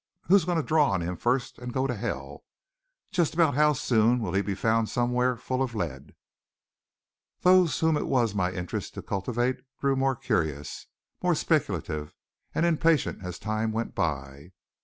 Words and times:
Who's 0.23 0.45
goin' 0.45 0.57
to 0.57 0.63
draw 0.63 0.89
on 0.89 1.01
him 1.01 1.15
fust 1.15 1.59
an' 1.59 1.69
go 1.69 1.85
to 1.85 1.93
hell? 1.93 2.43
Jest 3.11 3.35
about 3.35 3.53
how 3.53 3.73
soon 3.73 4.19
will 4.19 4.33
he 4.33 4.41
be 4.41 4.55
found 4.55 4.89
somewhere 4.89 5.35
full 5.37 5.61
of 5.61 5.75
lead?" 5.75 6.15
Those 7.41 7.81
whom 7.81 7.95
it 7.95 8.07
was 8.07 8.33
my 8.33 8.51
interest 8.51 8.95
to 8.95 9.03
cultivate 9.03 9.57
grew 9.77 9.95
more 9.95 10.15
curious, 10.15 10.87
more 11.21 11.35
speculative 11.35 12.15
and 12.55 12.65
impatient 12.65 13.23
as 13.23 13.37
time 13.37 13.71
went 13.71 13.93
by. 13.93 14.53